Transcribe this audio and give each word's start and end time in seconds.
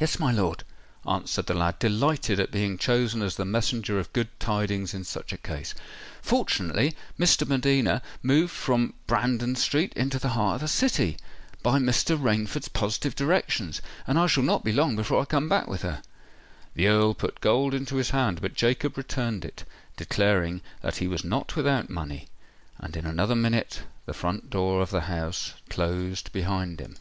"Yes, 0.00 0.18
my 0.18 0.32
lord," 0.32 0.64
answered 1.06 1.44
the 1.44 1.52
lad, 1.52 1.78
delighted 1.78 2.40
at 2.40 2.50
being 2.50 2.78
chosen 2.78 3.20
as 3.20 3.36
the 3.36 3.44
messenger 3.44 3.98
of 3.98 4.10
good 4.14 4.28
tidings 4.40 4.94
in 4.94 5.04
such 5.04 5.30
a 5.30 5.36
case. 5.36 5.74
"Fortunately, 6.22 6.94
Miss 7.18 7.36
de 7.36 7.44
Medina 7.44 8.00
moved 8.22 8.50
from 8.54 8.94
Brandon 9.06 9.54
Street 9.54 9.92
into 9.92 10.18
the 10.18 10.30
heart 10.30 10.54
of 10.54 10.60
the 10.62 10.68
City, 10.68 11.18
by 11.62 11.78
Mr. 11.78 12.18
Rainford's 12.18 12.68
positive 12.68 13.14
directions: 13.14 13.82
and 14.06 14.18
I 14.18 14.26
shall 14.26 14.42
not 14.42 14.64
be 14.64 14.72
long 14.72 14.96
before 14.96 15.20
I 15.20 15.26
come 15.26 15.50
back 15.50 15.66
with 15.68 15.82
her." 15.82 16.00
The 16.74 16.86
Earl 16.88 17.12
put 17.12 17.42
gold 17.42 17.74
into 17.74 17.96
his 17.96 18.08
hand; 18.08 18.40
but 18.40 18.54
Jacob 18.54 18.96
returned 18.96 19.44
it, 19.44 19.64
declaring 19.98 20.62
that 20.80 20.96
he 20.96 21.06
was 21.06 21.24
not 21.24 21.56
without 21.56 21.90
money; 21.90 22.26
and 22.78 22.96
in 22.96 23.04
another 23.04 23.36
minute 23.36 23.80
the 24.06 24.14
front 24.14 24.48
door 24.48 24.80
of 24.80 24.88
the 24.88 25.02
house 25.12 25.52
closed 25.68 26.32
behind 26.32 26.80
him. 26.80 26.96